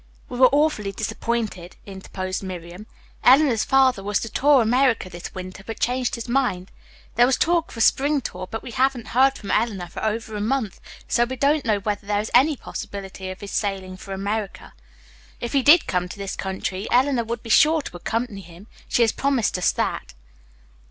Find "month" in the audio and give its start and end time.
10.41-10.81